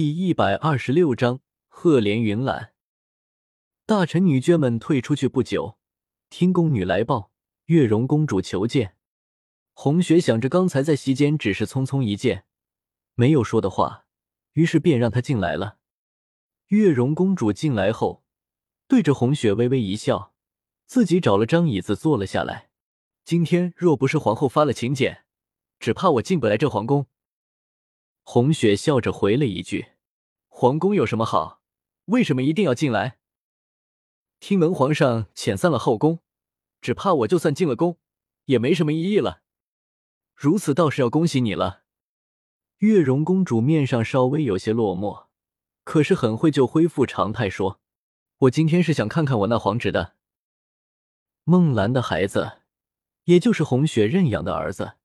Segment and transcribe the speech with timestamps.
[0.00, 2.72] 第一百二十六章赫连云览。
[3.84, 5.76] 大臣女眷们退出去不久，
[6.30, 7.32] 听宫女来报，
[7.64, 8.94] 月容公主求见。
[9.72, 12.44] 红雪想着刚才在席间只是匆匆一见，
[13.16, 14.04] 没有说的话，
[14.52, 15.78] 于是便让她进来了。
[16.68, 18.22] 月容公主进来后，
[18.86, 20.32] 对着红雪微微一笑，
[20.86, 22.70] 自己找了张椅子坐了下来。
[23.24, 25.24] 今天若不是皇后发了请柬，
[25.80, 27.08] 只怕我进不来这皇宫。
[28.30, 29.92] 红雪笑着回了一句
[30.48, 31.62] ：“皇宫有什么好？
[32.04, 33.16] 为什么一定要进来？
[34.38, 36.18] 听闻皇上遣散了后宫，
[36.82, 37.96] 只怕我就算进了宫，
[38.44, 39.40] 也没什么意义了。
[40.34, 41.84] 如此倒是要恭喜你了。”
[42.80, 45.28] 月容公主面上稍微有些落寞，
[45.84, 47.80] 可是很快就恢复常态，说
[48.40, 50.16] ：“我今天是想看看我那皇侄的
[51.44, 52.58] 孟兰的孩子，
[53.24, 54.96] 也就是红雪认养的儿子，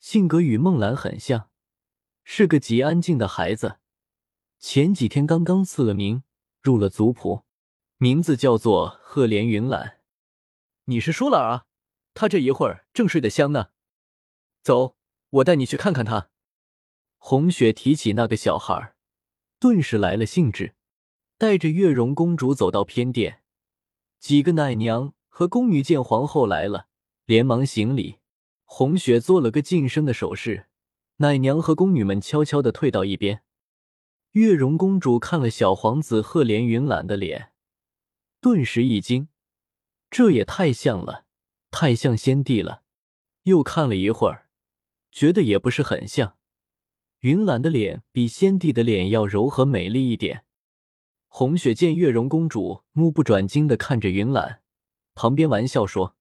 [0.00, 1.50] 性格与孟兰很像。”
[2.24, 3.78] 是个极安静的孩子，
[4.58, 6.22] 前几天刚刚赐了名，
[6.60, 7.44] 入了族谱，
[7.98, 9.98] 名字叫做赫连云岚。
[10.84, 11.66] 你是舒兰啊？
[12.14, 13.70] 他这一会儿正睡得香呢。
[14.62, 14.96] 走，
[15.30, 16.30] 我带你去看看他。
[17.18, 18.94] 红雪提起那个小孩，
[19.58, 20.74] 顿时来了兴致，
[21.38, 23.42] 带着月容公主走到偏殿。
[24.18, 26.88] 几个奶娘和宫女见皇后来了，
[27.24, 28.18] 连忙行礼。
[28.64, 30.68] 红雪做了个噤声的手势。
[31.16, 33.42] 奶娘和宫女们悄悄的退到一边。
[34.32, 37.52] 月容公主看了小皇子赫连云览的脸，
[38.40, 39.28] 顿时一惊，
[40.10, 41.26] 这也太像了，
[41.70, 42.82] 太像先帝了。
[43.42, 44.48] 又看了一会儿，
[45.10, 46.36] 觉得也不是很像。
[47.20, 50.44] 云览的脸比先帝的脸要柔和美丽一点。
[51.28, 54.62] 红雪见月容公主目不转睛的看着云览，
[55.14, 56.16] 旁边玩笑说：“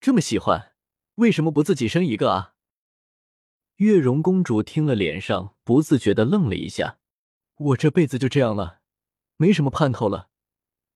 [0.00, 0.72] 这么喜欢，
[1.16, 2.54] 为什么不自己生一个啊？”
[3.78, 6.98] 月容公主听了，脸上不自觉的愣了一下。
[7.58, 8.80] 我这辈子就这样了，
[9.36, 10.30] 没什么盼头了，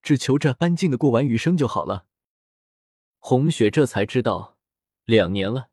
[0.02, 2.06] 只求着安静的过完余生就好了。
[3.20, 4.58] 红雪这才知道，
[5.04, 5.68] 两年了，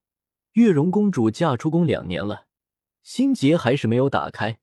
[0.51, 2.45] 月容公主嫁出宫两年了，
[3.01, 4.59] 心结还是没有打开。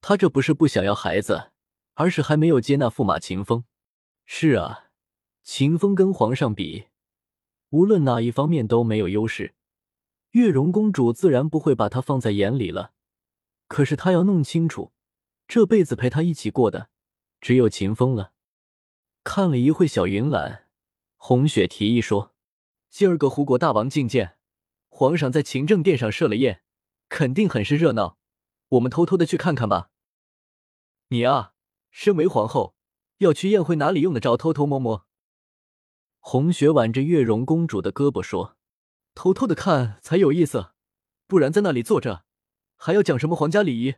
[0.00, 1.50] 她这不是不想要孩子，
[1.92, 3.66] 而是还没有接纳驸马秦风。
[4.24, 4.86] 是啊，
[5.42, 6.86] 秦风跟皇上比，
[7.68, 9.54] 无论哪一方面都没有优势。
[10.32, 12.92] 月容公主自然不会把他放在眼里了，
[13.68, 14.92] 可是她要弄清楚，
[15.46, 16.88] 这辈子陪他一起过的
[17.38, 18.32] 只有秦风了。
[19.24, 20.68] 看了一会小云览，
[21.16, 22.34] 红雪提议说
[22.88, 24.38] ：“今儿个胡国大王觐见，
[24.88, 26.62] 皇上在勤政殿上设了宴，
[27.10, 28.16] 肯定很是热闹，
[28.70, 29.90] 我们偷偷的去看看吧。”
[31.08, 31.52] 你啊，
[31.90, 32.74] 身为皇后，
[33.18, 35.06] 要去宴会哪里用得着偷偷摸摸？
[36.20, 38.56] 红雪挽着月容公主的胳膊说。
[39.14, 40.72] 偷偷的看才有意思，
[41.26, 42.24] 不然在那里坐着，
[42.76, 43.96] 还要讲什么皇家礼仪？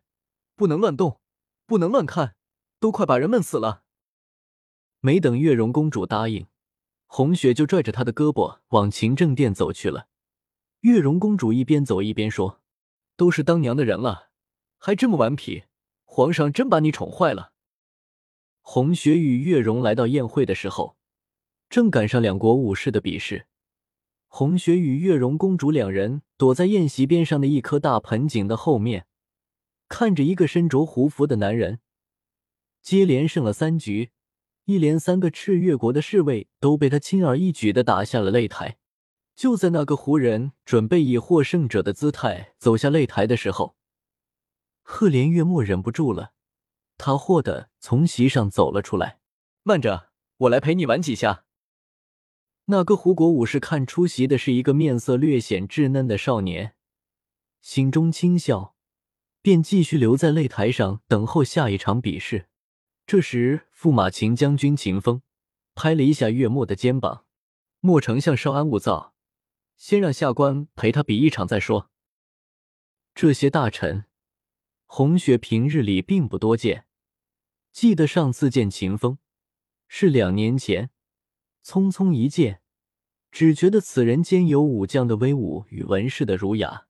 [0.57, 1.21] 不能乱动，
[1.67, 2.37] 不能乱看，
[2.79, 3.85] 都快把人闷死了。
[5.01, 6.47] 没等月容公主答应，
[7.07, 10.09] 红雪就拽着她的胳膊往勤政殿走去了。
[10.81, 12.63] 月容公主一边走一边说
[13.17, 14.31] ：“都是当娘的人了，
[14.79, 15.65] 还这么顽皮，
[16.05, 17.53] 皇上真把你宠坏了。”
[18.61, 20.97] 红雪与月容来到宴会的时候，
[21.69, 23.47] 正赶上两国武士的比试。
[24.37, 29.07] 红雪与月容公主两人躲在宴席边上的一棵大盆景的后面，
[29.89, 31.79] 看着一个身着胡服的男人
[32.83, 34.11] 接连胜了三局，
[34.65, 38.77] 一连三个赤月国的侍卫都被他轻而易举的打下了擂台。
[39.37, 43.77] 就在那个胡人准备以获胜者的姿态走下擂台的时候，
[44.83, 46.33] 赫连月墨忍不住了，
[46.99, 49.21] 他霍的从席上走了出来。
[49.63, 50.09] 慢着，
[50.39, 51.44] 我来陪你玩几下。
[52.67, 56.75] 那个胡国武士看出席的是一个面色略显稚嫩的少年，
[57.61, 58.75] 心中轻笑，
[59.43, 62.49] 便继续留在擂台上等候下一场比试。
[63.07, 65.21] 这时，驸马秦将军秦风
[65.75, 67.27] 拍了一下月末的肩膀
[67.81, 69.15] ：“莫丞相稍安勿躁，
[69.77, 71.91] 先让下官陪他比一场再说。”
[73.15, 74.07] 这些大臣，
[74.87, 76.87] 红雪平日里并不多见，
[77.71, 79.19] 记得上次见秦风
[79.87, 80.93] 是两年前。
[81.65, 82.61] 匆匆一见，
[83.33, 86.87] 只觉得此人兼有武将的威武与文士的儒雅。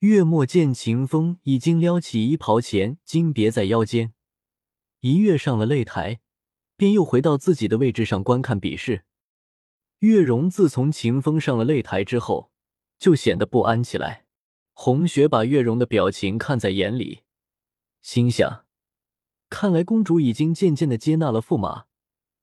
[0.00, 4.12] 月末见秦风已经撩起衣袍前金别在腰间，
[5.00, 6.20] 一跃上了擂台，
[6.76, 9.04] 便又回到自己的位置上观看比试。
[10.00, 12.52] 月容自从秦风上了擂台之后，
[12.98, 14.26] 就显得不安起来。
[14.72, 17.22] 红雪把月容的表情看在眼里，
[18.00, 18.66] 心想：
[19.48, 21.86] 看来公主已经渐渐的接纳了驸马，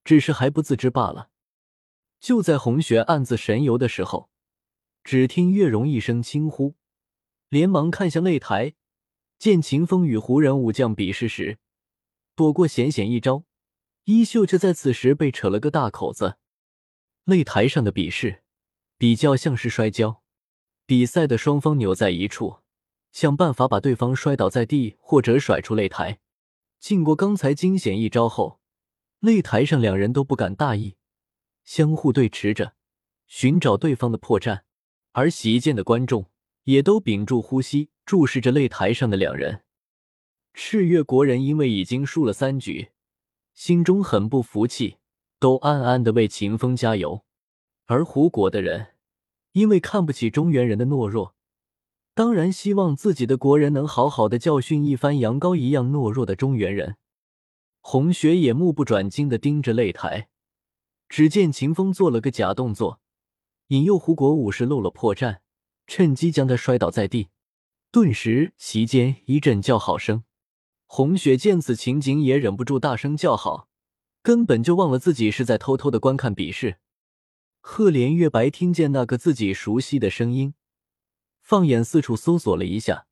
[0.04, 1.30] 只是还不自知罢了。
[2.26, 4.32] 就在红雪暗自神游的时候，
[5.04, 6.74] 只听月容一声轻呼，
[7.50, 8.74] 连忙看向擂台，
[9.38, 11.60] 见秦风与胡人武将比试时，
[12.36, 13.44] 躲过险险一招，
[14.06, 16.38] 衣袖却在此时被扯了个大口子。
[17.26, 18.42] 擂台上的比试
[18.98, 20.24] 比较像是摔跤，
[20.88, 22.58] 比赛的双方扭在一处，
[23.12, 26.18] 想办法把对方摔倒在地或者甩出擂台。
[26.80, 28.60] 经过刚才惊险一招后，
[29.22, 30.96] 擂台上两人都不敢大意，
[31.66, 32.74] 相互对持着，
[33.28, 34.62] 寻找对方的破绽。
[35.12, 36.30] 而席间的观众
[36.64, 39.64] 也都屏住呼吸，注视着擂台上的两人。
[40.54, 42.90] 赤月国人因为已经输了三局，
[43.54, 44.98] 心中很不服气，
[45.40, 47.26] 都暗暗的为秦风加油。
[47.88, 48.94] 而胡国的人
[49.52, 51.36] 因为看不起中原人的懦弱，
[52.14, 56.98] 当然希望自己的国人能好好的教训一番羊羔一样懦弱的中原人。
[57.82, 60.30] 红雪也目不转睛的盯着擂台，
[61.10, 63.00] 只见秦风做了个假动作。
[63.68, 65.40] 引诱胡国武士露了破绽，
[65.88, 67.30] 趁机将他摔倒在地。
[67.92, 70.24] 顿时，席间一阵叫好声。
[70.86, 73.68] 红雪见此情景，也忍不住大声叫好，
[74.22, 76.78] 根本就忘了自己是在偷偷的观看比试。
[77.60, 80.54] 赫连月白听见那个自己熟悉的声音，
[81.42, 83.08] 放眼四处搜索了一下，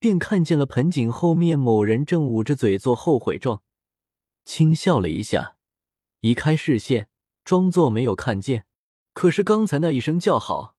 [0.00, 3.62] 便看见了盆景后面某人正捂着嘴做后悔状，
[4.44, 5.57] 轻笑了一下，
[6.20, 7.08] 移开视线，
[7.44, 8.66] 装作没有看见。
[9.12, 10.74] 可是刚才那一声叫好，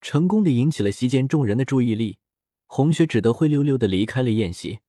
[0.00, 2.18] 成功的引起了席间众人的注意力。
[2.66, 4.80] 红雪只得灰溜溜的离开了宴席。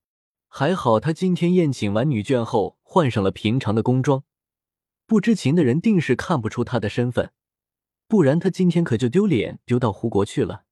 [0.48, 4.24] 还好他今天宴请完女眷后，换上了平常的宫装，
[5.06, 7.32] 不知情的人定是看不出他的身份，
[8.08, 10.64] 不然他今天可就丢脸丢到胡国去了。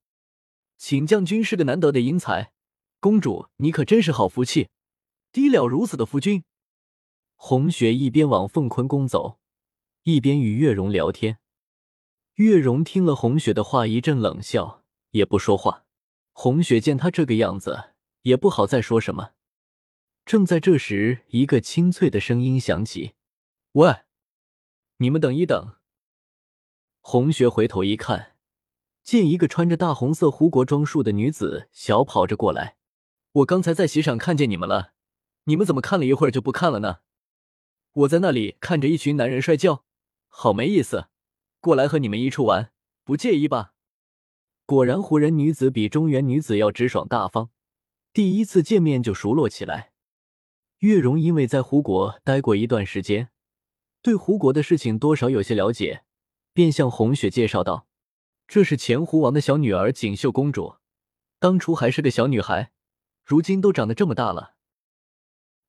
[0.77, 2.51] 请将军是个难得的英才，
[2.99, 4.69] 公主你可真是好福气，
[5.31, 6.43] 低了如此的夫君。
[7.47, 9.37] 红雪一边往凤坤宫走，
[10.01, 11.37] 一边与月容聊天。
[12.37, 15.85] 月容听了红雪的话，一阵冷笑，也不说话。
[16.31, 17.91] 红雪见他这个样子，
[18.23, 19.33] 也不好再说什么。
[20.25, 23.13] 正在这时，一个清脆的声音响起
[23.73, 23.93] ：“喂，
[24.97, 25.75] 你们等一等。”
[27.01, 28.37] 红雪回头一看，
[29.03, 32.77] 见一个穿着大红色胡国装束的女子小跑着过来。
[33.33, 34.93] “我刚才在席上看见你们了，
[35.43, 37.01] 你们怎么看了一会儿就不看了呢
[37.95, 39.83] ？”“我在那里看着一群男人摔跤，
[40.27, 41.07] 好没意思。”
[41.59, 42.71] 过来和你们一处玩，
[43.03, 43.73] 不介意吧？
[44.65, 47.49] 果然，胡人女子比中原女子要直爽大方，
[48.13, 49.91] 第一次见面就熟络起来。
[50.79, 53.29] 月容因为在胡国待过一段时间，
[54.01, 56.03] 对胡国的事情多少有些了解，
[56.53, 57.87] 便向红雪介绍道
[58.47, 60.75] ：“这是前胡王的小女儿锦绣公主，
[61.39, 62.71] 当初还是个小女孩，
[63.23, 64.55] 如今都长得这么大了。”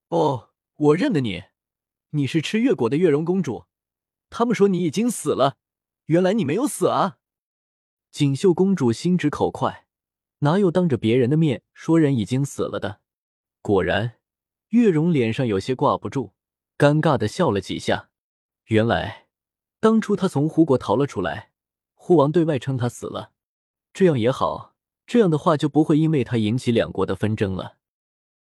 [0.08, 1.44] 哦，我认得你，
[2.16, 3.66] 你是吃月国的月容公主。
[4.30, 5.58] 他们说你已经死了。
[6.06, 7.18] 原来你没有死啊！
[8.10, 9.86] 锦绣公主心直口快，
[10.38, 13.00] 哪有当着别人的面说人已经死了的？
[13.60, 14.18] 果然，
[14.68, 16.32] 月容脸上有些挂不住，
[16.78, 18.08] 尴尬的笑了几下。
[18.66, 19.26] 原来，
[19.80, 21.50] 当初他从胡国逃了出来，
[21.94, 23.32] 胡王对外称他死了，
[23.92, 24.74] 这样也好，
[25.06, 27.78] 这样的话就不会因为他引起两国的纷争了。